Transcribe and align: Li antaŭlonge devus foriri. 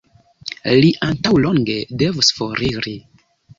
Li 0.83 0.89
antaŭlonge 1.09 1.77
devus 2.05 2.35
foriri. 2.41 2.99